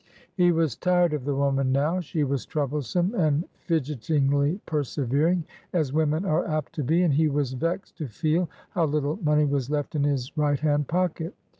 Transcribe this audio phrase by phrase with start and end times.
[0.33, 5.43] He was tired of the woman now she was troublesome, and fidgetingly persevering,
[5.73, 9.45] as women are apt to be, and he was vexed to feel how little money
[9.45, 11.35] was left in his right hand pocket.